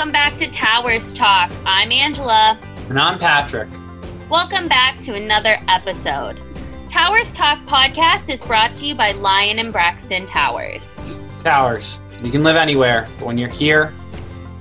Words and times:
Welcome 0.00 0.12
back 0.14 0.38
to 0.38 0.50
Towers 0.50 1.12
Talk. 1.12 1.52
I'm 1.66 1.92
Angela. 1.92 2.58
And 2.88 2.98
I'm 2.98 3.18
Patrick. 3.18 3.68
Welcome 4.30 4.66
back 4.66 4.98
to 5.02 5.12
another 5.12 5.58
episode. 5.68 6.40
Towers 6.90 7.34
Talk 7.34 7.58
podcast 7.66 8.32
is 8.32 8.40
brought 8.40 8.74
to 8.78 8.86
you 8.86 8.94
by 8.94 9.12
Lyon 9.12 9.58
and 9.58 9.70
Braxton 9.70 10.26
Towers. 10.26 10.98
Towers. 11.42 12.00
You 12.22 12.30
can 12.30 12.42
live 12.42 12.56
anywhere, 12.56 13.08
but 13.18 13.26
when 13.26 13.36
you're 13.36 13.50
here, 13.50 13.92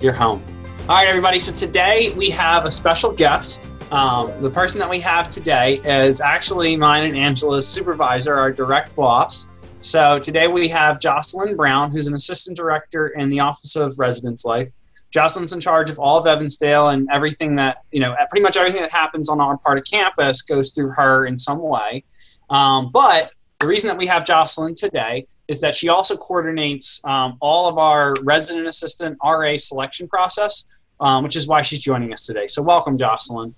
you're 0.01 0.11
home. 0.11 0.43
All 0.89 0.97
right, 0.97 1.07
everybody. 1.07 1.39
So 1.39 1.53
today 1.53 2.13
we 2.17 2.29
have 2.31 2.65
a 2.65 2.71
special 2.71 3.13
guest. 3.13 3.69
Um, 3.93 4.33
the 4.41 4.51
person 4.51 4.81
that 4.81 4.89
we 4.89 4.99
have 4.99 5.29
today 5.29 5.79
is 5.85 6.19
actually 6.19 6.75
mine 6.75 7.05
and 7.05 7.15
Angela's 7.15 7.65
supervisor, 7.65 8.35
our 8.35 8.51
direct 8.51 8.93
boss. 8.93 9.47
So 9.79 10.19
today 10.19 10.49
we 10.49 10.67
have 10.67 10.99
Jocelyn 10.99 11.55
Brown, 11.55 11.93
who's 11.93 12.07
an 12.07 12.13
assistant 12.13 12.57
director 12.57 13.07
in 13.07 13.29
the 13.29 13.39
Office 13.39 13.77
of 13.77 13.97
Residence 13.97 14.43
Life. 14.43 14.67
Jocelyn's 15.11 15.53
in 15.53 15.59
charge 15.59 15.89
of 15.89 15.97
all 15.97 16.19
of 16.19 16.27
Evansdale 16.27 16.89
and 16.89 17.07
everything 17.11 17.55
that, 17.55 17.83
you 17.91 17.99
know, 17.99 18.15
pretty 18.29 18.43
much 18.43 18.57
everything 18.57 18.81
that 18.81 18.91
happens 18.91 19.29
on 19.29 19.41
our 19.41 19.57
part 19.57 19.77
of 19.77 19.83
campus 19.85 20.41
goes 20.41 20.71
through 20.71 20.91
her 20.91 21.25
in 21.25 21.37
some 21.37 21.59
way. 21.59 22.03
Um, 22.49 22.91
but 22.91 23.31
the 23.59 23.67
reason 23.67 23.89
that 23.89 23.97
we 23.97 24.05
have 24.07 24.25
Jocelyn 24.25 24.73
today 24.73 25.27
is 25.47 25.59
that 25.61 25.75
she 25.75 25.89
also 25.89 26.15
coordinates 26.15 27.03
um, 27.05 27.37
all 27.41 27.67
of 27.67 27.77
our 27.77 28.13
resident 28.23 28.67
assistant 28.67 29.17
RA 29.23 29.57
selection 29.57 30.07
process, 30.07 30.69
um, 30.99 31.23
which 31.23 31.35
is 31.35 31.47
why 31.47 31.61
she's 31.61 31.79
joining 31.79 32.13
us 32.13 32.25
today. 32.25 32.47
So, 32.47 32.61
welcome, 32.61 32.97
Jocelyn. 32.97 33.53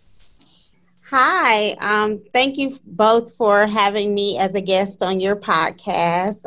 Hi, 1.09 1.71
um, 1.81 2.23
thank 2.33 2.57
you 2.57 2.79
both 2.85 3.35
for 3.35 3.67
having 3.67 4.15
me 4.15 4.39
as 4.39 4.55
a 4.55 4.61
guest 4.61 5.03
on 5.03 5.19
your 5.19 5.35
podcast. 5.35 6.45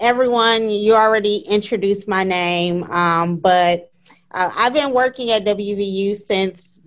Everyone, 0.00 0.70
you 0.70 0.94
already 0.94 1.38
introduced 1.38 2.06
my 2.06 2.22
name, 2.22 2.84
um, 2.84 3.36
but 3.36 3.90
uh, 4.30 4.48
I've 4.56 4.72
been 4.72 4.92
working 4.92 5.32
at 5.32 5.44
WVU 5.44 6.16
since 6.16 6.78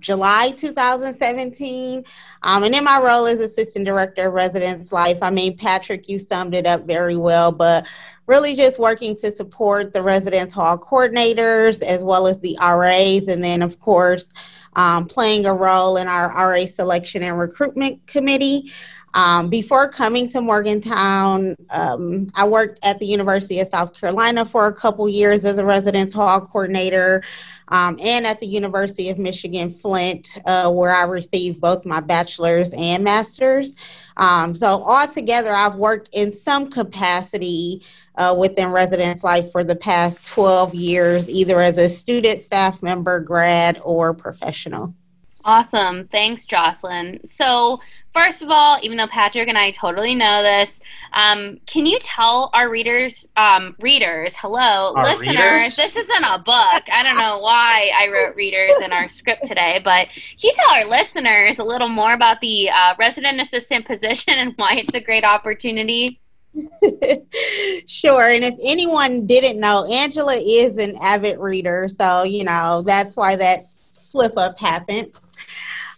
July 0.00 0.50
2017. 0.56 2.04
Um, 2.42 2.64
and 2.64 2.74
in 2.74 2.82
my 2.82 3.00
role 3.00 3.26
as 3.26 3.38
assistant 3.38 3.84
director 3.84 4.26
of 4.26 4.34
residence 4.34 4.90
life, 4.90 5.18
I 5.22 5.30
mean, 5.30 5.56
Patrick, 5.56 6.08
you 6.08 6.18
summed 6.18 6.56
it 6.56 6.66
up 6.66 6.84
very 6.84 7.16
well, 7.16 7.52
but 7.52 7.86
really 8.26 8.54
just 8.54 8.80
working 8.80 9.16
to 9.18 9.30
support 9.30 9.94
the 9.94 10.02
residence 10.02 10.52
hall 10.52 10.76
coordinators 10.76 11.80
as 11.82 12.02
well 12.02 12.26
as 12.26 12.40
the 12.40 12.56
RAs. 12.60 13.28
And 13.28 13.42
then, 13.42 13.62
of 13.62 13.78
course, 13.78 14.32
um, 14.74 15.06
playing 15.06 15.46
a 15.46 15.54
role 15.54 15.96
in 15.96 16.08
our 16.08 16.34
RA 16.34 16.66
selection 16.66 17.22
and 17.22 17.38
recruitment 17.38 18.06
committee. 18.06 18.72
Um, 19.14 19.48
before 19.48 19.88
coming 19.88 20.28
to 20.30 20.40
Morgantown, 20.40 21.56
um, 21.70 22.26
I 22.34 22.46
worked 22.46 22.78
at 22.82 22.98
the 22.98 23.06
University 23.06 23.60
of 23.60 23.68
South 23.68 23.98
Carolina 23.98 24.44
for 24.44 24.66
a 24.66 24.72
couple 24.72 25.08
years 25.08 25.44
as 25.44 25.56
a 25.56 25.64
residence 25.64 26.12
hall 26.12 26.40
coordinator 26.40 27.22
um, 27.68 27.98
and 28.02 28.26
at 28.26 28.40
the 28.40 28.46
University 28.46 29.08
of 29.08 29.18
Michigan 29.18 29.70
Flint, 29.70 30.38
uh, 30.44 30.70
where 30.70 30.92
I 30.92 31.04
received 31.04 31.60
both 31.60 31.84
my 31.84 32.00
bachelor's 32.00 32.72
and 32.72 33.04
master's. 33.04 33.74
Um, 34.16 34.54
so, 34.54 34.82
altogether, 34.84 35.54
I've 35.54 35.76
worked 35.76 36.08
in 36.12 36.32
some 36.32 36.70
capacity 36.70 37.82
uh, 38.16 38.34
within 38.38 38.70
residence 38.70 39.22
life 39.22 39.52
for 39.52 39.62
the 39.62 39.76
past 39.76 40.26
12 40.26 40.74
years, 40.74 41.28
either 41.28 41.60
as 41.60 41.78
a 41.78 41.88
student, 41.88 42.42
staff 42.42 42.82
member, 42.82 43.20
grad, 43.20 43.80
or 43.84 44.12
professional. 44.14 44.94
Awesome. 45.44 46.08
Thanks, 46.08 46.44
Jocelyn. 46.46 47.20
So, 47.26 47.80
first 48.12 48.42
of 48.42 48.50
all, 48.50 48.78
even 48.82 48.96
though 48.96 49.06
Patrick 49.06 49.48
and 49.48 49.56
I 49.56 49.70
totally 49.70 50.14
know 50.14 50.42
this, 50.42 50.80
um, 51.14 51.58
can 51.66 51.86
you 51.86 51.98
tell 52.00 52.50
our 52.52 52.68
readers, 52.68 53.26
um, 53.36 53.76
readers, 53.80 54.34
hello, 54.36 54.92
our 54.94 55.04
listeners, 55.04 55.36
readers? 55.36 55.76
this 55.76 55.96
isn't 55.96 56.24
a 56.24 56.38
book. 56.38 56.82
I 56.92 57.02
don't 57.02 57.16
know 57.16 57.38
why 57.38 57.90
I 57.96 58.08
wrote 58.08 58.34
readers 58.34 58.76
in 58.82 58.92
our 58.92 59.08
script 59.08 59.44
today, 59.46 59.80
but 59.82 60.08
can 60.08 60.50
you 60.50 60.52
tell 60.54 60.74
our 60.74 60.84
listeners 60.84 61.60
a 61.60 61.64
little 61.64 61.88
more 61.88 62.12
about 62.12 62.40
the 62.40 62.68
uh, 62.70 62.94
resident 62.98 63.40
assistant 63.40 63.86
position 63.86 64.34
and 64.34 64.52
why 64.56 64.74
it's 64.74 64.94
a 64.94 65.00
great 65.00 65.24
opportunity? 65.24 66.20
sure. 67.86 68.28
And 68.28 68.44
if 68.44 68.54
anyone 68.62 69.26
didn't 69.26 69.60
know, 69.60 69.86
Angela 69.86 70.34
is 70.34 70.78
an 70.78 70.96
avid 71.00 71.38
reader. 71.38 71.88
So, 71.88 72.24
you 72.24 72.44
know, 72.44 72.82
that's 72.82 73.16
why 73.16 73.36
that 73.36 73.72
flip 74.10 74.36
up 74.36 74.58
happened. 74.58 75.12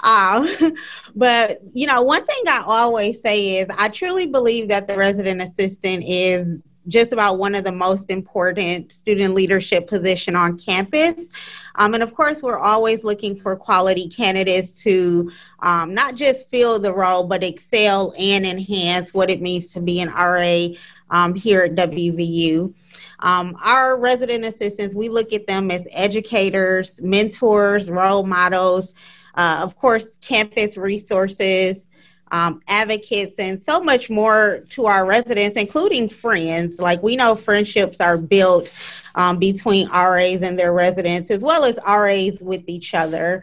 Um, 0.01 0.49
but 1.15 1.61
you 1.73 1.87
know, 1.87 2.03
one 2.03 2.25
thing 2.25 2.43
I 2.49 2.62
always 2.65 3.21
say 3.21 3.59
is 3.59 3.67
I 3.77 3.89
truly 3.89 4.27
believe 4.27 4.69
that 4.69 4.89
the 4.89 4.97
resident 4.97 5.43
assistant 5.43 6.05
is 6.06 6.62
just 6.89 7.12
about 7.12 7.39
one 7.39 7.55
of 7.55 7.65
the 7.65 7.73
most 7.73 8.11
important 8.11 8.93
student 8.93 9.34
leadership 9.34 9.87
position 9.87 10.34
on 10.34 10.59
campus. 10.59 11.28
Um, 11.77 11.95
and 11.95 12.03
of 12.03 12.15
course, 12.15 12.43
we're 12.43 12.59
always 12.59 13.05
looking 13.05 13.37
for 13.37 13.55
quality 13.56 14.09
candidates 14.09 14.83
to 14.83 15.31
um, 15.61 15.95
not 15.95 16.15
just 16.17 16.51
fill 16.51 16.78
the 16.78 16.93
role, 16.93 17.25
but 17.25 17.45
excel 17.45 18.15
and 18.19 18.47
enhance 18.47 19.15
what 19.15 19.31
it 19.31 19.41
means 19.41 19.72
to 19.72 19.81
be 19.81 20.01
an 20.01 20.09
RA 20.09 20.69
um, 21.11 21.34
here 21.34 21.62
at 21.62 21.75
WVU. 21.75 22.75
Um, 23.21 23.57
our 23.62 23.99
resident 24.01 24.47
assistants, 24.47 24.95
we 24.95 25.09
look 25.09 25.33
at 25.33 25.47
them 25.47 25.71
as 25.71 25.87
educators, 25.91 27.01
mentors, 27.03 27.91
role 27.91 28.25
models, 28.25 28.93
uh, 29.41 29.61
of 29.62 29.75
course, 29.75 30.17
campus 30.21 30.77
resources, 30.77 31.89
um, 32.31 32.61
advocates, 32.69 33.37
and 33.39 33.61
so 33.61 33.81
much 33.81 34.11
more 34.11 34.67
to 34.69 34.84
our 34.84 35.06
residents, 35.06 35.56
including 35.56 36.11
friends. 36.11 36.78
Like 36.78 37.03
we 37.03 37.17
know 37.17 37.34
friendships 37.34 38.03
are 38.03 38.19
built 38.19 38.71
um, 39.15 39.39
between 39.39 39.89
RAs 39.89 40.43
and 40.43 40.59
their 40.59 40.75
residents, 40.75 41.31
as 41.31 41.43
well 41.43 41.65
as 41.65 41.78
RAs 41.87 42.43
with 42.43 42.69
each 42.69 42.93
other. 42.93 43.43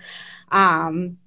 Um, 0.52 1.18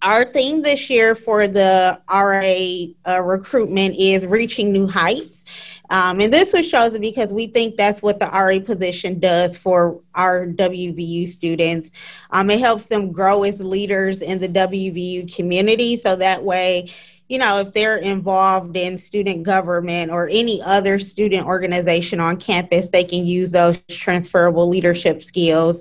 our 0.00 0.24
theme 0.24 0.62
this 0.62 0.88
year 0.88 1.14
for 1.14 1.46
the 1.46 2.00
RA 2.10 3.12
uh, 3.12 3.20
recruitment 3.20 3.94
is 3.98 4.26
reaching 4.26 4.72
new 4.72 4.86
heights. 4.86 5.44
Um, 5.94 6.20
and 6.20 6.32
this 6.32 6.52
was 6.52 6.68
chosen 6.68 7.00
because 7.00 7.32
we 7.32 7.46
think 7.46 7.76
that's 7.76 8.02
what 8.02 8.18
the 8.18 8.26
RA 8.26 8.58
position 8.58 9.20
does 9.20 9.56
for 9.56 10.00
our 10.16 10.44
WVU 10.44 11.28
students. 11.28 11.92
Um, 12.30 12.50
it 12.50 12.58
helps 12.58 12.86
them 12.86 13.12
grow 13.12 13.44
as 13.44 13.60
leaders 13.60 14.20
in 14.20 14.40
the 14.40 14.48
WVU 14.48 15.32
community. 15.32 15.96
So 15.96 16.16
that 16.16 16.42
way, 16.42 16.90
you 17.28 17.38
know, 17.38 17.60
if 17.60 17.72
they're 17.72 17.98
involved 17.98 18.76
in 18.76 18.98
student 18.98 19.44
government 19.44 20.10
or 20.10 20.28
any 20.32 20.60
other 20.62 20.98
student 20.98 21.46
organization 21.46 22.18
on 22.18 22.38
campus, 22.38 22.88
they 22.88 23.04
can 23.04 23.24
use 23.24 23.52
those 23.52 23.78
transferable 23.88 24.68
leadership 24.68 25.22
skills. 25.22 25.80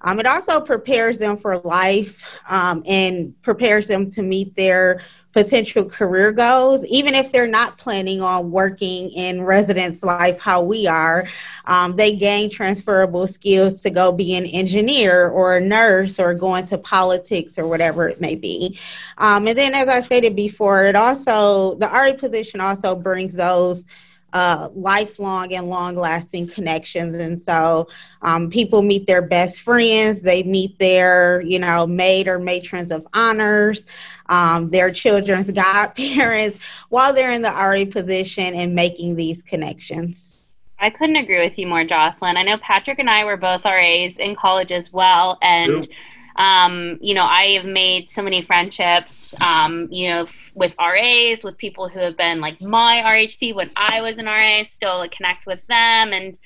Um, 0.00 0.18
it 0.20 0.26
also 0.26 0.62
prepares 0.62 1.18
them 1.18 1.36
for 1.36 1.58
life 1.58 2.40
um, 2.48 2.82
and 2.86 3.34
prepares 3.42 3.88
them 3.88 4.10
to 4.12 4.22
meet 4.22 4.56
their 4.56 5.02
potential 5.32 5.84
career 5.84 6.32
goals, 6.32 6.84
even 6.86 7.14
if 7.14 7.30
they're 7.30 7.46
not 7.46 7.78
planning 7.78 8.20
on 8.20 8.50
working 8.50 9.10
in 9.10 9.42
residence 9.42 10.02
life 10.02 10.40
how 10.40 10.62
we 10.62 10.86
are. 10.86 11.26
Um, 11.66 11.94
they 11.96 12.16
gain 12.16 12.50
transferable 12.50 13.26
skills 13.26 13.80
to 13.82 13.90
go 13.90 14.10
be 14.10 14.34
an 14.34 14.46
engineer 14.46 15.28
or 15.28 15.56
a 15.56 15.60
nurse 15.60 16.18
or 16.18 16.34
go 16.34 16.56
into 16.56 16.78
politics 16.78 17.58
or 17.58 17.66
whatever 17.66 18.08
it 18.08 18.20
may 18.20 18.34
be. 18.34 18.78
Um, 19.18 19.46
and 19.46 19.56
then, 19.56 19.74
as 19.74 19.88
I 19.88 20.00
stated 20.00 20.34
before, 20.34 20.84
it 20.86 20.96
also, 20.96 21.76
the 21.76 21.86
RA 21.86 22.12
position 22.12 22.60
also 22.60 22.96
brings 22.96 23.34
those 23.34 23.84
uh, 24.32 24.68
lifelong 24.74 25.52
and 25.54 25.68
long 25.68 25.94
lasting 25.96 26.48
connections. 26.48 27.14
And 27.16 27.40
so 27.40 27.88
um, 28.22 28.50
people 28.50 28.82
meet 28.82 29.06
their 29.06 29.22
best 29.22 29.60
friends, 29.60 30.20
they 30.20 30.42
meet 30.42 30.78
their, 30.78 31.40
you 31.42 31.58
know, 31.58 31.86
maid 31.86 32.28
or 32.28 32.38
matrons 32.38 32.90
of 32.90 33.06
honors, 33.12 33.84
um, 34.26 34.70
their 34.70 34.90
children's 34.90 35.50
godparents 35.52 36.58
while 36.88 37.12
they're 37.12 37.32
in 37.32 37.42
the 37.42 37.50
RA 37.50 37.84
position 37.90 38.54
and 38.54 38.74
making 38.74 39.16
these 39.16 39.42
connections. 39.42 40.46
I 40.78 40.88
couldn't 40.88 41.16
agree 41.16 41.44
with 41.44 41.58
you 41.58 41.66
more, 41.66 41.84
Jocelyn. 41.84 42.38
I 42.38 42.42
know 42.42 42.56
Patrick 42.56 42.98
and 42.98 43.10
I 43.10 43.24
were 43.24 43.36
both 43.36 43.66
RAs 43.66 44.16
in 44.16 44.34
college 44.34 44.72
as 44.72 44.92
well. 44.92 45.38
And 45.42 45.84
True 45.84 45.94
um, 46.40 46.98
you 47.02 47.12
know, 47.12 47.24
I 47.24 47.48
have 47.58 47.66
made 47.66 48.10
so 48.10 48.22
many 48.22 48.40
friendships, 48.40 49.38
um, 49.42 49.88
you 49.90 50.08
know, 50.08 50.22
f- 50.22 50.52
with 50.54 50.74
RAs, 50.78 51.44
with 51.44 51.58
people 51.58 51.86
who 51.86 51.98
have 52.00 52.16
been 52.16 52.40
like 52.40 52.62
my 52.62 53.02
RHC 53.04 53.54
when 53.54 53.70
I 53.76 54.00
was 54.00 54.16
an 54.16 54.24
RA, 54.24 54.62
still 54.62 55.06
connect 55.14 55.46
with 55.46 55.66
them. 55.66 56.14
And 56.14 56.38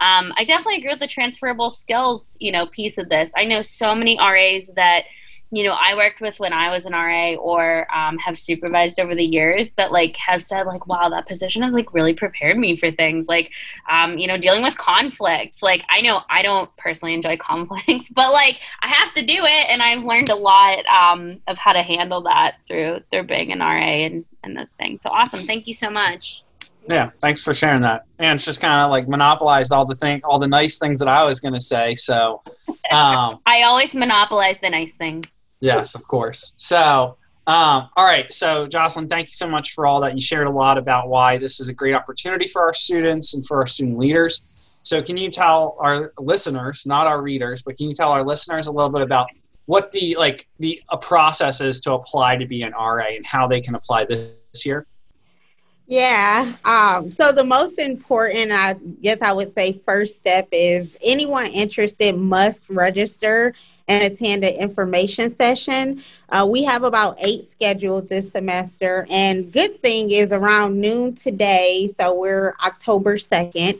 um, 0.00 0.32
I 0.38 0.44
definitely 0.44 0.78
agree 0.78 0.92
with 0.92 1.00
the 1.00 1.06
transferable 1.06 1.70
skills, 1.70 2.38
you 2.40 2.50
know, 2.50 2.64
piece 2.66 2.96
of 2.96 3.10
this. 3.10 3.30
I 3.36 3.44
know 3.44 3.60
so 3.60 3.94
many 3.94 4.18
RAs 4.18 4.70
that– 4.74 5.04
you 5.52 5.64
know 5.64 5.76
I 5.78 5.94
worked 5.94 6.22
with 6.22 6.40
when 6.40 6.54
I 6.54 6.70
was 6.70 6.86
an 6.86 6.92
RA 6.92 7.34
or 7.34 7.86
um, 7.94 8.16
have 8.18 8.38
supervised 8.38 8.98
over 8.98 9.14
the 9.14 9.24
years 9.24 9.70
that 9.72 9.92
like 9.92 10.16
have 10.16 10.42
said 10.42 10.66
like 10.66 10.86
wow 10.86 11.10
that 11.10 11.26
position 11.26 11.62
has 11.62 11.72
like 11.72 11.92
really 11.92 12.14
prepared 12.14 12.58
me 12.58 12.76
for 12.76 12.90
things 12.90 13.26
like 13.28 13.52
um, 13.88 14.16
you 14.16 14.26
know 14.26 14.38
dealing 14.38 14.62
with 14.62 14.76
conflicts 14.78 15.62
like 15.62 15.84
I 15.90 16.00
know 16.00 16.22
I 16.30 16.42
don't 16.42 16.74
personally 16.78 17.12
enjoy 17.12 17.36
conflicts 17.40 18.08
but 18.08 18.32
like 18.32 18.60
I 18.80 18.88
have 18.88 19.12
to 19.12 19.22
do 19.22 19.44
it 19.44 19.68
and 19.68 19.82
I've 19.82 20.04
learned 20.04 20.30
a 20.30 20.34
lot 20.34 20.84
um, 20.86 21.40
of 21.46 21.58
how 21.58 21.74
to 21.74 21.82
handle 21.82 22.22
that 22.22 22.56
through 22.66 23.00
through 23.10 23.24
being 23.24 23.52
an 23.52 23.58
RA 23.60 24.06
and 24.06 24.24
and 24.42 24.56
those 24.56 24.70
things 24.70 25.02
so 25.02 25.10
awesome 25.10 25.46
thank 25.46 25.66
you 25.66 25.74
so 25.74 25.90
much 25.90 26.42
Yeah, 26.88 27.10
thanks 27.20 27.44
for 27.44 27.54
sharing 27.54 27.82
that. 27.82 28.06
And 28.18 28.34
it's 28.36 28.44
just 28.44 28.60
kind 28.60 28.80
of 28.80 28.90
like 28.90 29.06
monopolized 29.06 29.72
all 29.72 29.84
the 29.84 29.94
thing, 29.94 30.20
all 30.24 30.40
the 30.40 30.48
nice 30.48 30.78
things 30.78 30.98
that 30.98 31.08
I 31.08 31.22
was 31.22 31.38
going 31.38 31.54
to 31.54 31.60
say. 31.60 31.94
So, 31.94 32.42
um, 32.92 33.38
I 33.46 33.62
always 33.62 33.94
monopolize 33.94 34.58
the 34.58 34.68
nice 34.68 34.92
things. 34.92 35.28
Yes, 35.62 35.94
of 35.94 36.06
course. 36.08 36.52
So, 36.56 37.16
um, 37.46 37.88
all 37.96 38.04
right. 38.04 38.30
So, 38.32 38.66
Jocelyn, 38.66 39.08
thank 39.08 39.28
you 39.28 39.32
so 39.32 39.48
much 39.48 39.72
for 39.72 39.86
all 39.86 40.00
that. 40.00 40.12
You 40.12 40.20
shared 40.20 40.48
a 40.48 40.50
lot 40.50 40.76
about 40.76 41.08
why 41.08 41.38
this 41.38 41.60
is 41.60 41.68
a 41.68 41.72
great 41.72 41.94
opportunity 41.94 42.48
for 42.48 42.62
our 42.62 42.74
students 42.74 43.34
and 43.34 43.46
for 43.46 43.58
our 43.58 43.66
student 43.66 43.96
leaders. 43.96 44.80
So, 44.82 45.00
can 45.00 45.16
you 45.16 45.30
tell 45.30 45.76
our 45.78 46.12
listeners, 46.18 46.84
not 46.84 47.06
our 47.06 47.22
readers, 47.22 47.62
but 47.62 47.76
can 47.76 47.88
you 47.88 47.94
tell 47.94 48.10
our 48.10 48.24
listeners 48.24 48.66
a 48.66 48.72
little 48.72 48.90
bit 48.90 49.02
about 49.02 49.28
what 49.66 49.92
the 49.92 50.16
like 50.18 50.48
the 50.58 50.82
a 50.90 50.98
process 50.98 51.60
is 51.60 51.80
to 51.82 51.92
apply 51.92 52.36
to 52.36 52.46
be 52.46 52.62
an 52.62 52.72
RA 52.72 53.06
and 53.14 53.24
how 53.24 53.46
they 53.46 53.60
can 53.60 53.76
apply 53.76 54.04
this 54.04 54.34
year? 54.66 54.86
Yeah. 55.92 56.54
Um, 56.64 57.10
so 57.10 57.32
the 57.32 57.44
most 57.44 57.78
important, 57.78 58.50
I 58.50 58.76
guess 59.02 59.20
I 59.20 59.30
would 59.30 59.52
say, 59.52 59.72
first 59.84 60.16
step 60.16 60.48
is 60.50 60.96
anyone 61.04 61.48
interested 61.48 62.16
must 62.16 62.62
register 62.70 63.52
and 63.88 64.10
attend 64.10 64.42
an 64.42 64.54
information 64.54 65.36
session. 65.36 66.02
Uh, 66.30 66.48
we 66.50 66.64
have 66.64 66.84
about 66.84 67.16
eight 67.18 67.44
scheduled 67.50 68.08
this 68.08 68.32
semester, 68.32 69.06
and 69.10 69.52
good 69.52 69.82
thing 69.82 70.10
is 70.12 70.32
around 70.32 70.80
noon 70.80 71.14
today, 71.14 71.92
so 72.00 72.18
we're 72.18 72.54
October 72.64 73.18
2nd. 73.18 73.78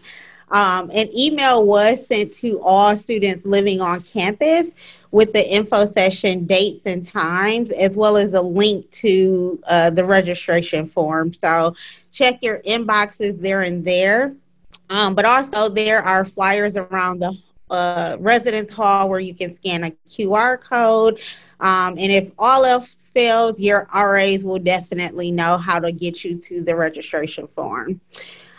Um, 0.50 0.90
an 0.90 1.08
email 1.16 1.64
was 1.64 2.06
sent 2.06 2.34
to 2.34 2.60
all 2.60 2.94
students 2.94 3.46
living 3.46 3.80
on 3.80 4.02
campus 4.02 4.70
with 5.12 5.32
the 5.32 5.46
info 5.46 5.86
session 5.92 6.46
dates 6.46 6.82
and 6.84 7.06
times, 7.08 7.70
as 7.70 7.96
well 7.96 8.16
as 8.16 8.34
a 8.34 8.42
link 8.42 8.90
to 8.90 9.58
uh, 9.66 9.90
the 9.90 10.04
registration 10.04 10.88
form. 10.88 11.32
So 11.32 11.74
check 12.12 12.42
your 12.42 12.58
inboxes 12.60 13.40
there 13.40 13.62
and 13.62 13.84
there. 13.84 14.34
Um, 14.90 15.14
but 15.14 15.24
also, 15.24 15.68
there 15.68 16.02
are 16.02 16.24
flyers 16.24 16.76
around 16.76 17.20
the 17.20 17.36
uh, 17.70 18.16
residence 18.20 18.70
hall 18.70 19.08
where 19.08 19.20
you 19.20 19.34
can 19.34 19.56
scan 19.56 19.84
a 19.84 19.90
QR 20.08 20.60
code. 20.60 21.18
Um, 21.60 21.96
and 21.98 22.12
if 22.12 22.30
all 22.38 22.64
else 22.64 22.92
fails, 23.14 23.58
your 23.58 23.88
RAs 23.94 24.44
will 24.44 24.58
definitely 24.58 25.30
know 25.30 25.56
how 25.56 25.78
to 25.78 25.92
get 25.92 26.24
you 26.24 26.38
to 26.38 26.62
the 26.62 26.76
registration 26.76 27.48
form. 27.48 28.00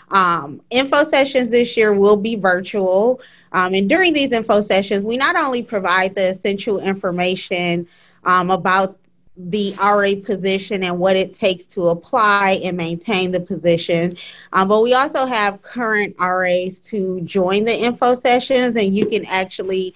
Um, 0.10 0.62
info 0.70 1.04
sessions 1.06 1.50
this 1.50 1.76
year 1.78 1.94
will 1.94 2.18
be 2.18 2.36
virtual. 2.36 3.22
Um, 3.52 3.74
and 3.74 3.88
during 3.88 4.14
these 4.14 4.32
info 4.32 4.62
sessions, 4.62 5.06
we 5.06 5.18
not 5.18 5.36
only 5.36 5.62
provide 5.64 6.16
the 6.16 6.32
essential 6.32 6.80
information 6.80 7.88
um, 8.24 8.50
about 8.50 8.98
the 9.36 9.74
RA 9.82 10.14
position 10.24 10.84
and 10.84 11.00
what 11.00 11.16
it 11.16 11.34
takes 11.34 11.66
to 11.66 11.90
apply 11.90 12.62
and 12.64 12.78
maintain 12.78 13.32
the 13.32 13.40
position. 13.40 14.16
Um, 14.52 14.68
but 14.68 14.82
we 14.82 14.94
also 14.94 15.26
have 15.26 15.62
current 15.62 16.16
RAs 16.20 16.80
to 16.92 17.22
join 17.22 17.66
the 17.66 17.76
info 17.76 18.20
sessions, 18.20 18.76
and 18.76 18.96
you 18.96 19.06
can 19.08 19.26
actually 19.26 19.96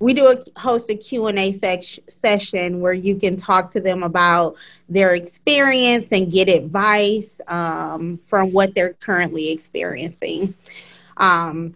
we 0.00 0.14
do 0.14 0.26
a 0.28 0.60
host 0.60 0.90
a 0.90 0.94
q&a 0.94 1.52
session 2.08 2.80
where 2.80 2.92
you 2.92 3.16
can 3.16 3.36
talk 3.36 3.72
to 3.72 3.80
them 3.80 4.02
about 4.02 4.54
their 4.88 5.14
experience 5.14 6.06
and 6.12 6.30
get 6.30 6.48
advice 6.48 7.40
um, 7.48 8.18
from 8.28 8.52
what 8.52 8.74
they're 8.74 8.94
currently 8.94 9.50
experiencing 9.50 10.54
um, 11.16 11.74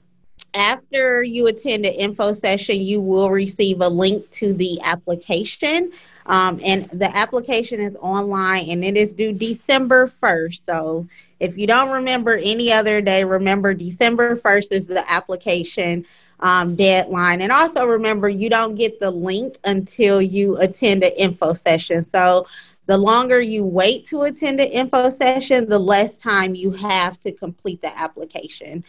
after 0.55 1.23
you 1.23 1.49
attend 1.49 1.85
an 1.85 1.95
info 1.95 2.33
session 2.33 2.77
you 2.77 3.01
will 3.01 3.31
receive 3.31 3.81
a 3.81 3.89
link 3.89 4.31
to 4.31 4.53
the 4.53 4.81
application 4.83 5.91
um, 6.27 6.61
and 6.65 6.85
the 6.87 7.15
application 7.17 7.81
is 7.81 7.97
online 7.97 8.71
and 8.71 8.85
it 8.85 8.97
is 8.97 9.13
due 9.13 9.33
December 9.33 10.13
1st. 10.23 10.65
So 10.65 11.07
if 11.41 11.57
you 11.57 11.67
don't 11.67 11.91
remember 11.91 12.37
any 12.37 12.73
other 12.73 13.01
day, 13.01 13.25
remember 13.25 13.75
December 13.75 14.37
1st 14.37 14.73
is 14.73 14.87
the 14.87 15.11
application 15.11 16.07
um, 16.41 16.75
deadline. 16.77 17.41
And 17.41 17.53
also 17.53 17.87
remember, 17.87 18.29
you 18.29 18.51
don't 18.51 18.75
get 18.75 19.01
the 19.01 19.11
link 19.11 19.57
until 19.65 20.21
you 20.21 20.57
attend 20.59 21.05
an 21.05 21.13
info 21.17 21.55
session. 21.55 22.07
So 22.11 22.47
the 22.87 22.99
longer 22.99 23.41
you 23.41 23.65
wait 23.65 24.07
to 24.07 24.23
attend 24.23 24.61
an 24.61 24.69
info 24.69 25.11
session, 25.11 25.69
the 25.69 25.79
less 25.79 26.17
time 26.17 26.55
you 26.55 26.71
have 26.73 27.21
to 27.21 27.33
complete 27.33 27.81
the 27.81 27.97
application 27.97 28.85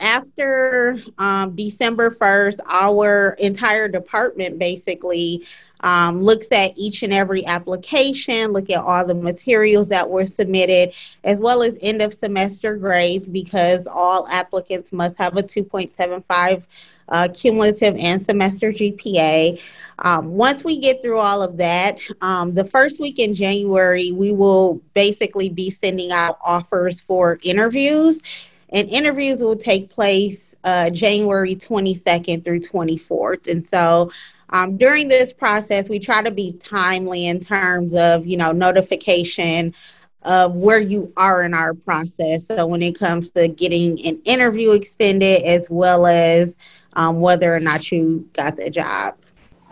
after 0.00 0.98
um, 1.18 1.54
December 1.54 2.10
1st, 2.10 2.60
our 2.66 3.36
entire 3.38 3.88
department 3.88 4.58
basically 4.58 5.44
um, 5.80 6.22
looks 6.22 6.50
at 6.52 6.72
each 6.76 7.02
and 7.02 7.12
every 7.12 7.44
application, 7.46 8.52
look 8.52 8.70
at 8.70 8.82
all 8.82 9.04
the 9.04 9.14
materials 9.14 9.88
that 9.88 10.08
were 10.08 10.26
submitted, 10.26 10.92
as 11.24 11.38
well 11.40 11.62
as 11.62 11.78
end 11.80 12.02
of 12.02 12.14
semester 12.14 12.76
grades, 12.76 13.28
because 13.28 13.86
all 13.86 14.26
applicants 14.28 14.92
must 14.92 15.16
have 15.16 15.36
a 15.36 15.42
2.75 15.42 16.62
uh, 17.08 17.28
cumulative 17.32 17.96
and 17.96 18.24
semester 18.24 18.72
GPA. 18.72 19.60
Um, 19.98 20.32
once 20.34 20.64
we 20.64 20.78
get 20.78 21.02
through 21.02 21.18
all 21.18 21.42
of 21.42 21.56
that, 21.58 22.00
um, 22.20 22.54
the 22.54 22.64
first 22.64 23.00
week 23.00 23.18
in 23.18 23.34
January, 23.34 24.12
we 24.12 24.32
will 24.32 24.80
basically 24.94 25.48
be 25.48 25.70
sending 25.70 26.10
out 26.10 26.38
offers 26.42 27.00
for 27.00 27.38
interviews, 27.42 28.20
and 28.70 28.88
interviews 28.88 29.40
will 29.40 29.56
take 29.56 29.88
place 29.88 30.54
uh, 30.64 30.90
January 30.90 31.54
22nd 31.54 32.44
through 32.44 32.60
24th. 32.60 33.46
And 33.46 33.66
so 33.66 34.10
um, 34.50 34.76
during 34.76 35.08
this 35.08 35.32
process, 35.32 35.88
we 35.88 35.98
try 35.98 36.22
to 36.22 36.30
be 36.30 36.52
timely 36.52 37.26
in 37.26 37.40
terms 37.40 37.94
of, 37.94 38.26
you 38.26 38.36
know, 38.36 38.52
notification 38.52 39.74
of 40.22 40.54
where 40.54 40.80
you 40.80 41.12
are 41.16 41.42
in 41.44 41.54
our 41.54 41.74
process. 41.74 42.46
So 42.46 42.66
when 42.66 42.82
it 42.82 42.98
comes 42.98 43.30
to 43.32 43.48
getting 43.48 44.04
an 44.06 44.20
interview 44.24 44.72
extended, 44.72 45.42
as 45.42 45.68
well 45.70 46.06
as 46.06 46.56
um, 46.94 47.20
whether 47.20 47.54
or 47.54 47.60
not 47.60 47.90
you 47.92 48.28
got 48.32 48.56
the 48.56 48.70
job. 48.70 49.16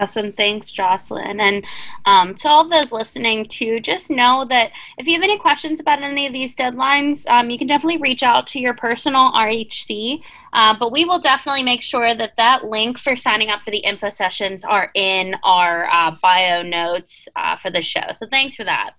Awesome. 0.00 0.32
Thanks, 0.32 0.73
Jocelyn. 0.73 1.38
And 1.38 1.64
um, 2.05 2.35
to 2.37 2.49
all 2.49 2.69
those 2.69 2.91
listening, 2.91 3.46
too, 3.46 3.79
just 3.79 4.11
know 4.11 4.44
that 4.49 4.73
if 4.99 5.06
you 5.06 5.14
have 5.14 5.23
any 5.23 5.38
questions 5.38 5.79
about 5.79 6.02
any 6.02 6.26
of 6.26 6.32
these 6.32 6.56
deadlines, 6.56 7.29
um, 7.29 7.49
you 7.49 7.58
can 7.58 7.69
definitely 7.69 7.99
reach 7.99 8.25
out 8.25 8.49
to 8.49 8.61
your 8.61 8.75
personal 8.75 9.31
RHC. 9.32 10.20
Uh, 10.52 10.75
but 10.79 10.91
we 10.91 11.05
will 11.05 11.20
definitely 11.20 11.62
make 11.62 11.81
sure 11.81 12.12
that 12.12 12.37
that 12.37 12.64
link 12.64 12.99
for 12.99 13.14
signing 13.14 13.50
up 13.50 13.62
for 13.62 13.70
the 13.70 13.79
info 13.79 14.11
sessions 14.11 14.64
are 14.64 14.91
in 14.94 15.37
our 15.44 15.88
uh, 15.88 16.14
bio 16.20 16.62
notes 16.62 17.29
uh, 17.37 17.56
for 17.56 17.70
the 17.70 17.82
show. 17.82 18.05
So 18.14 18.26
thanks 18.29 18.56
for 18.56 18.64
that. 18.64 18.94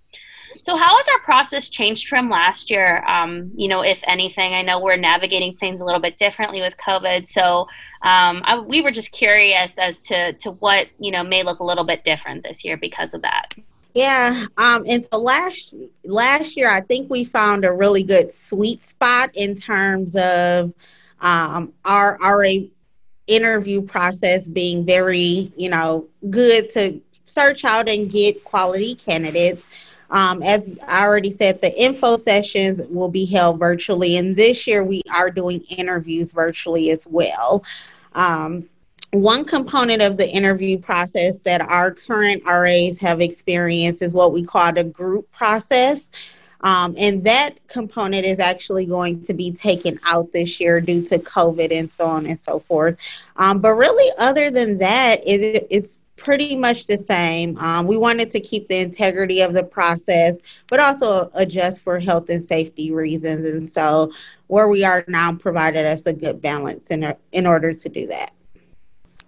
So, 0.61 0.75
how 0.75 0.97
has 0.97 1.07
our 1.09 1.19
process 1.19 1.69
changed 1.69 2.07
from 2.07 2.29
last 2.29 2.69
year? 2.71 3.03
Um, 3.05 3.51
you 3.55 3.67
know, 3.67 3.81
if 3.81 4.01
anything, 4.07 4.53
I 4.53 4.61
know 4.61 4.79
we're 4.79 4.95
navigating 4.95 5.55
things 5.57 5.81
a 5.81 5.85
little 5.85 5.99
bit 5.99 6.17
differently 6.17 6.61
with 6.61 6.75
COVID. 6.77 7.27
So, 7.27 7.61
um, 8.01 8.41
I, 8.45 8.59
we 8.59 8.81
were 8.81 8.91
just 8.91 9.11
curious 9.11 9.77
as 9.77 10.01
to 10.03 10.33
to 10.33 10.51
what 10.51 10.87
you 10.99 11.11
know 11.11 11.23
may 11.23 11.43
look 11.43 11.59
a 11.59 11.63
little 11.63 11.83
bit 11.83 12.03
different 12.03 12.43
this 12.43 12.63
year 12.63 12.77
because 12.77 13.13
of 13.13 13.21
that. 13.21 13.53
Yeah, 13.93 14.45
um, 14.57 14.83
and 14.87 15.07
so 15.11 15.19
last 15.19 15.73
last 16.03 16.57
year, 16.57 16.69
I 16.69 16.81
think 16.81 17.09
we 17.09 17.23
found 17.23 17.63
a 17.63 17.71
really 17.71 18.03
good 18.03 18.33
sweet 18.35 18.87
spot 18.87 19.29
in 19.33 19.55
terms 19.59 20.15
of 20.15 20.73
um, 21.21 21.73
our 21.85 22.21
our 22.21 22.45
interview 23.27 23.81
process 23.81 24.45
being 24.45 24.85
very, 24.85 25.51
you 25.55 25.69
know, 25.69 26.07
good 26.29 26.69
to 26.71 27.01
search 27.25 27.65
out 27.65 27.89
and 27.89 28.09
get 28.09 28.43
quality 28.43 28.95
candidates. 28.95 29.65
Um, 30.09 30.43
as 30.43 30.77
I 30.87 31.05
already 31.05 31.35
said, 31.35 31.61
the 31.61 31.73
info 31.81 32.17
sessions 32.17 32.81
will 32.89 33.09
be 33.09 33.25
held 33.25 33.59
virtually, 33.59 34.17
and 34.17 34.35
this 34.35 34.67
year 34.67 34.83
we 34.83 35.01
are 35.13 35.29
doing 35.29 35.61
interviews 35.77 36.31
virtually 36.31 36.91
as 36.91 37.05
well. 37.07 37.63
Um, 38.13 38.69
one 39.11 39.45
component 39.45 40.01
of 40.01 40.17
the 40.17 40.27
interview 40.27 40.77
process 40.77 41.35
that 41.43 41.61
our 41.61 41.91
current 41.91 42.43
RAs 42.45 42.97
have 42.99 43.21
experienced 43.21 44.01
is 44.01 44.13
what 44.13 44.33
we 44.33 44.43
call 44.43 44.73
the 44.73 44.83
group 44.83 45.31
process. 45.31 46.09
Um, 46.61 46.95
and 46.97 47.23
that 47.25 47.65
component 47.67 48.25
is 48.25 48.39
actually 48.39 48.87
going 48.87 49.23
to 49.25 49.33
be 49.33 49.51
taken 49.51 49.99
out 50.03 50.31
this 50.31 50.59
year 50.59 50.81
due 50.81 51.03
to 51.09 51.19
COVID 51.19 51.71
and 51.71 51.91
so 51.91 52.07
on 52.07 52.25
and 52.25 52.39
so 52.39 52.59
forth. 52.59 52.97
Um, 53.35 53.59
but 53.59 53.73
really, 53.73 54.11
other 54.17 54.49
than 54.49 54.79
that, 54.79 55.21
it, 55.27 55.67
it's 55.69 55.93
pretty 56.15 56.55
much 56.55 56.87
the 56.87 56.97
same. 57.09 57.57
Um, 57.57 57.87
we 57.87 57.97
wanted 57.97 58.31
to 58.31 58.39
keep 58.39 58.67
the 58.67 58.77
integrity 58.77 59.41
of 59.41 59.53
the 59.53 59.63
process, 59.63 60.35
but 60.67 60.79
also 60.79 61.29
adjust 61.33 61.83
for 61.83 61.99
health 61.99 62.29
and 62.29 62.45
safety 62.45 62.91
reasons. 62.91 63.45
And 63.45 63.71
so, 63.71 64.11
where 64.47 64.67
we 64.67 64.83
are 64.83 65.03
now 65.07 65.33
provided 65.33 65.85
us 65.85 66.03
a 66.05 66.13
good 66.13 66.41
balance 66.41 66.89
in, 66.89 67.13
in 67.31 67.45
order 67.45 67.73
to 67.73 67.89
do 67.89 68.05
that. 68.07 68.31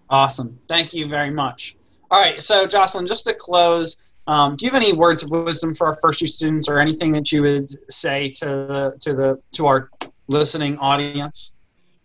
Awesome. 0.10 0.58
Thank 0.68 0.94
you 0.94 1.08
very 1.08 1.32
much. 1.32 1.76
All 2.10 2.22
right. 2.22 2.42
So, 2.42 2.66
Jocelyn, 2.66 3.06
just 3.06 3.26
to 3.26 3.34
close, 3.34 4.02
um, 4.28 4.56
do 4.56 4.66
you 4.66 4.72
have 4.72 4.82
any 4.82 4.94
words 4.94 5.24
of 5.24 5.32
wisdom 5.32 5.74
for 5.74 5.88
our 5.88 5.98
first 6.02 6.22
year 6.22 6.28
students 6.28 6.70
or 6.70 6.80
anything 6.80 7.12
that 7.14 7.32
you 7.32 7.42
would 7.42 7.70
say 7.92 8.30
to 8.30 8.46
the, 8.46 8.98
to 9.02 9.14
the 9.14 9.42
to 9.54 9.66
our 9.66 9.90
listening 10.28 10.78
audience? 10.80 11.56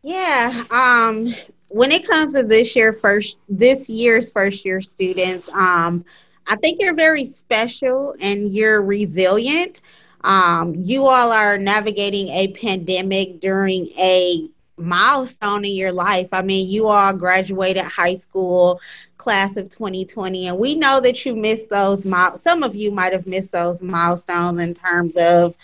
Yeah. 0.02 0.64
Um, 0.70 1.32
when 1.72 1.90
it 1.90 2.06
comes 2.06 2.34
to 2.34 2.42
this 2.42 2.76
year 2.76 2.92
first 2.92 3.38
this 3.48 3.88
year's 3.88 4.30
first 4.30 4.64
year 4.64 4.80
students, 4.80 5.52
um, 5.54 6.04
I 6.46 6.56
think 6.56 6.80
you're 6.80 6.94
very 6.94 7.24
special 7.24 8.14
and 8.20 8.48
you're 8.48 8.82
resilient. 8.82 9.80
Um, 10.22 10.74
you 10.76 11.06
all 11.06 11.32
are 11.32 11.58
navigating 11.58 12.28
a 12.28 12.48
pandemic 12.48 13.40
during 13.40 13.86
a 13.98 14.48
milestone 14.76 15.64
in 15.64 15.72
your 15.74 15.92
life. 15.92 16.28
I 16.32 16.42
mean, 16.42 16.68
you 16.68 16.88
all 16.88 17.12
graduated 17.12 17.84
high 17.84 18.16
school 18.16 18.80
class 19.16 19.56
of 19.56 19.68
2020 19.68 20.48
and 20.48 20.58
we 20.58 20.74
know 20.74 20.98
that 20.98 21.24
you 21.24 21.36
missed 21.36 21.70
those 21.70 22.02
some 22.42 22.64
of 22.64 22.74
you 22.74 22.90
might 22.90 23.12
have 23.12 23.24
missed 23.24 23.52
those 23.52 23.80
milestones 23.80 24.60
in 24.60 24.74
terms 24.74 25.16
of 25.16 25.54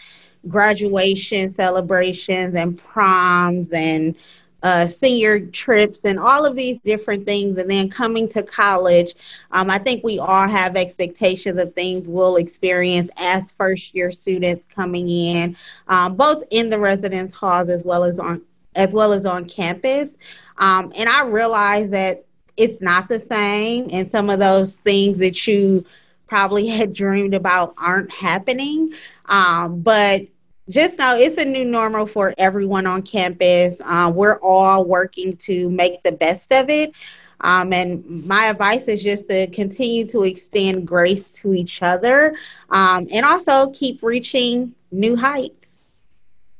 graduation 0.46 1.52
celebrations 1.52 2.54
and 2.54 2.78
proms 2.78 3.68
and 3.72 4.14
uh, 4.62 4.86
senior 4.86 5.40
trips 5.40 6.00
and 6.04 6.18
all 6.18 6.44
of 6.44 6.56
these 6.56 6.78
different 6.84 7.24
things 7.24 7.58
and 7.58 7.70
then 7.70 7.88
coming 7.88 8.28
to 8.28 8.42
college 8.42 9.14
um, 9.52 9.70
i 9.70 9.78
think 9.78 10.02
we 10.02 10.18
all 10.18 10.48
have 10.48 10.76
expectations 10.76 11.56
of 11.58 11.72
things 11.74 12.08
we'll 12.08 12.36
experience 12.36 13.10
as 13.18 13.52
first 13.52 13.94
year 13.94 14.10
students 14.10 14.64
coming 14.74 15.08
in 15.08 15.56
um, 15.88 16.16
both 16.16 16.44
in 16.50 16.70
the 16.70 16.78
residence 16.78 17.34
halls 17.34 17.68
as 17.68 17.84
well 17.84 18.04
as 18.04 18.18
on 18.18 18.42
as 18.74 18.92
well 18.92 19.12
as 19.12 19.26
on 19.26 19.44
campus. 19.44 20.10
Um, 20.56 20.92
and 20.96 21.08
i 21.08 21.24
realize 21.24 21.90
that 21.90 22.24
it's 22.56 22.80
not 22.80 23.08
the 23.08 23.20
same 23.20 23.88
and 23.92 24.10
some 24.10 24.30
of 24.30 24.40
those 24.40 24.74
things 24.76 25.18
that 25.18 25.46
you 25.46 25.84
probably 26.26 26.66
had 26.66 26.92
dreamed 26.92 27.34
about 27.34 27.72
aren't 27.78 28.12
happening. 28.12 28.92
Um, 29.26 29.80
but 29.80 30.22
just 30.68 30.98
know 30.98 31.16
it's 31.16 31.38
a 31.38 31.44
new 31.44 31.64
normal 31.64 32.06
for 32.06 32.34
everyone 32.38 32.86
on 32.86 33.02
campus. 33.02 33.80
Uh, 33.84 34.12
we're 34.14 34.38
all 34.42 34.84
working 34.84 35.36
to 35.38 35.70
make 35.70 36.02
the 36.02 36.12
best 36.12 36.52
of 36.52 36.68
it. 36.70 36.92
Um, 37.40 37.72
and 37.72 38.26
my 38.26 38.46
advice 38.46 38.88
is 38.88 39.02
just 39.02 39.28
to 39.28 39.46
continue 39.48 40.06
to 40.08 40.24
extend 40.24 40.86
grace 40.86 41.28
to 41.30 41.54
each 41.54 41.82
other 41.82 42.34
um, 42.70 43.06
and 43.12 43.24
also 43.24 43.70
keep 43.70 44.02
reaching 44.02 44.74
new 44.90 45.16
heights. 45.16 45.78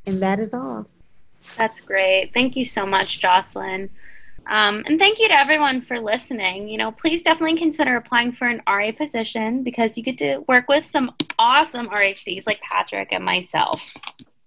And 0.06 0.22
that 0.22 0.38
is 0.38 0.54
all. 0.54 0.86
That's 1.56 1.80
great. 1.80 2.32
Thank 2.32 2.56
you 2.56 2.64
so 2.64 2.86
much, 2.86 3.20
Jocelyn. 3.20 3.90
Um, 4.48 4.82
and 4.86 4.98
thank 4.98 5.18
you 5.18 5.28
to 5.28 5.34
everyone 5.34 5.82
for 5.82 6.00
listening. 6.00 6.68
You 6.68 6.78
know, 6.78 6.90
please 6.90 7.22
definitely 7.22 7.58
consider 7.58 7.96
applying 7.96 8.32
for 8.32 8.48
an 8.48 8.62
RA 8.66 8.92
position 8.92 9.62
because 9.62 9.96
you 9.96 10.02
get 10.02 10.18
to 10.18 10.38
work 10.48 10.68
with 10.68 10.86
some 10.86 11.14
awesome 11.38 11.88
RHCs 11.88 12.46
like 12.46 12.60
Patrick 12.62 13.08
and 13.12 13.24
myself. 13.24 13.94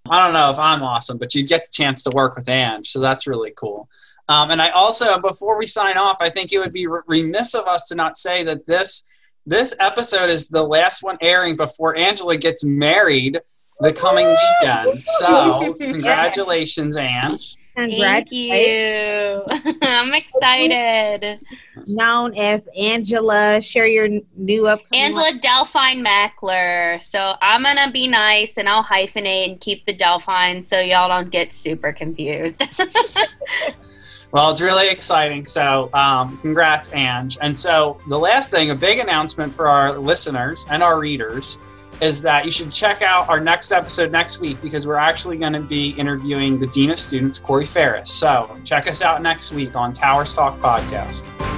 I 0.10 0.26
don't 0.26 0.34
know 0.34 0.50
if 0.50 0.58
I'm 0.58 0.82
awesome, 0.82 1.20
but 1.20 1.36
you 1.36 1.46
get 1.46 1.62
the 1.62 1.70
chance 1.72 2.04
to 2.04 2.10
work 2.16 2.36
with 2.36 2.50
Ange, 2.50 2.88
so 2.88 3.00
that's 3.00 3.28
really 3.28 3.54
cool. 3.56 3.88
Um, 4.28 4.50
and 4.50 4.62
I 4.62 4.70
also, 4.70 5.20
before 5.20 5.60
we 5.60 5.68
sign 5.68 5.98
off, 5.98 6.18
I 6.20 6.30
think 6.30 6.52
it 6.52 6.60
would 6.60 6.74
be 6.74 6.88
remiss 6.88 7.54
of 7.54 7.68
us 7.68 7.88
to 7.90 7.96
not 7.96 8.18
say 8.18 8.44
that 8.44 8.66
this 8.66 9.08
this 9.46 9.76
episode 9.80 10.30
is 10.30 10.50
the 10.50 10.64
last 10.64 11.02
one 11.02 11.18
airing 11.20 11.56
before 11.56 11.96
Angela 11.96 12.38
gets 12.38 12.64
married 12.64 13.40
the 13.80 13.92
coming 13.92 14.28
weekend. 14.28 15.02
So, 15.20 15.74
congratulations, 15.80 16.96
Ange. 16.96 17.58
Thank 17.76 18.32
you. 18.32 19.44
I'm 19.82 20.14
excited. 20.14 21.40
Known 21.88 22.38
as 22.38 22.68
Angela. 22.78 23.62
Share 23.62 23.88
your 23.88 24.10
new 24.36 24.68
upcoming. 24.68 25.02
Angela 25.02 25.40
Delphine 25.40 26.06
Mackler. 26.06 27.02
So 27.02 27.36
I'm 27.42 27.64
going 27.64 27.78
to 27.78 27.90
be 27.90 28.10
nice 28.10 28.58
and 28.58 28.68
I'll 28.68 28.84
hyphenate 28.84 29.52
and 29.52 29.62
keep 29.62 29.86
the 29.86 29.94
Delphine 29.94 30.64
so 30.64 30.82
y'all 30.82 31.08
don't 31.08 31.32
get 31.32 31.54
super 31.54 31.94
confused. 31.94 32.62
well, 34.32 34.52
it's 34.52 34.62
really 34.62 34.90
exciting. 34.90 35.46
So 35.46 35.90
um, 35.94 36.38
congrats, 36.40 36.92
Ange. 36.92 37.38
And 37.42 37.58
so 37.58 38.02
the 38.10 38.20
last 38.20 38.52
thing, 38.52 38.72
a 38.72 38.76
big 38.76 39.00
announcement 39.00 39.54
for 39.54 39.70
our 39.70 39.98
listeners 39.98 40.66
and 40.70 40.84
our 40.84 41.00
readers 41.00 41.58
is 42.02 42.22
that 42.24 42.46
you 42.46 42.52
should 42.52 42.72
check 42.72 43.02
out 43.02 43.30
our 43.30 43.40
next 43.40 43.72
episode 43.72 44.12
next 44.12 44.40
week 44.40 44.62
because 44.62 44.88
we're 44.88 44.96
actually 44.96 45.38
going 45.38 45.54
to 45.54 45.62
be 45.62 45.92
interviewing 45.92 46.58
the 46.58 46.68
Dean 46.68 46.90
of 46.90 47.00
Students, 47.00 47.38
Corey 47.38 47.66
Farris. 47.66 48.12
So 48.12 48.58
check 48.66 48.88
us 48.88 49.02
out 49.02 49.22
next 49.22 49.54
week 49.54 49.76
on 49.76 49.94
Towers 49.94 50.34
Talk 50.36 50.60
Podcast. 50.60 51.51